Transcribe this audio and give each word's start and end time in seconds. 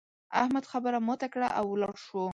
احمد 0.41 0.63
خبره 0.71 0.97
ماته 1.07 1.27
کړه 1.33 1.47
او 1.57 1.65
ولاړ 1.73 1.95
شو. 2.05 2.23